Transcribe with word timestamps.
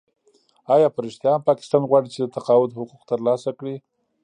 آیا 0.75 0.87
په 0.91 0.99
رښتیا 1.05 1.31
هم 1.33 1.41
پاکستان 1.49 1.81
غواړي 1.89 2.09
چې 2.13 2.19
د 2.21 2.27
تقاعد 2.35 2.69
حقوق 2.77 3.01
ترلاسه 3.11 3.49
کړي؟ 3.59 3.75